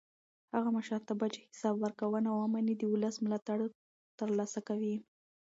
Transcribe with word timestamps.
هغه 0.55 0.69
مشرتابه 0.77 1.27
چې 1.33 1.39
حساب 1.49 1.75
ورکوونه 1.79 2.29
ومني 2.31 2.73
د 2.77 2.83
ولس 2.93 3.15
ملاتړ 3.25 3.59
تر 4.19 4.29
لاسه 4.37 4.59
کوي 4.67 4.95